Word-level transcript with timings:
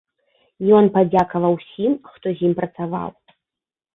Ён 0.77 0.85
падзякаваў 0.95 1.53
усім, 1.59 1.91
хто 2.15 2.27
з 2.39 2.47
ім 2.49 2.53
працаваў. 2.61 3.09